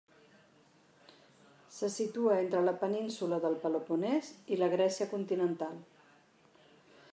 [1.75, 5.81] Se situa entre la península del Peloponès i la Grècia continental.